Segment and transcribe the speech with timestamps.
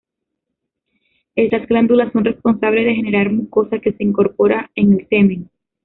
[1.35, 5.47] Estas glándulas son responsables de generar mucosa que se incorpora en el semen.